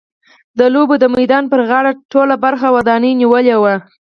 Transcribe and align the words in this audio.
د 0.59 0.61
لوبو 0.73 0.95
د 0.99 1.05
میدان 1.15 1.43
پر 1.51 1.59
غاړه 1.69 1.91
ټوله 2.11 2.35
برخه 2.43 2.67
ودانیو 2.75 3.17
نیولې 3.21 3.55
وه. 3.61 3.75